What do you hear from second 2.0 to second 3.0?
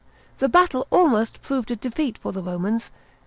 for the Romans.